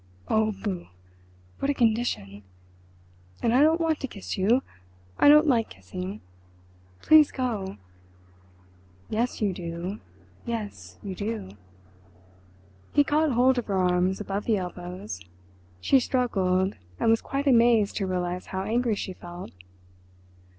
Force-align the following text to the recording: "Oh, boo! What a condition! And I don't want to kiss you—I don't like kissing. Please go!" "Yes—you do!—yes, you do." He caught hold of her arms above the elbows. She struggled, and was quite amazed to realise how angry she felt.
"Oh, 0.29 0.51
boo! 0.63 0.87
What 1.59 1.69
a 1.69 1.75
condition! 1.75 2.41
And 3.43 3.53
I 3.53 3.61
don't 3.61 3.79
want 3.79 3.99
to 3.99 4.07
kiss 4.07 4.35
you—I 4.35 5.29
don't 5.29 5.45
like 5.45 5.69
kissing. 5.69 6.21
Please 7.03 7.31
go!" 7.31 7.77
"Yes—you 9.11 9.53
do!—yes, 9.53 10.97
you 11.03 11.13
do." 11.13 11.49
He 12.93 13.03
caught 13.03 13.33
hold 13.33 13.59
of 13.59 13.67
her 13.67 13.77
arms 13.77 14.19
above 14.19 14.45
the 14.45 14.57
elbows. 14.57 15.21
She 15.79 15.99
struggled, 15.99 16.77
and 16.99 17.11
was 17.11 17.21
quite 17.21 17.45
amazed 17.45 17.95
to 17.97 18.07
realise 18.07 18.47
how 18.47 18.63
angry 18.63 18.95
she 18.95 19.13
felt. 19.13 19.51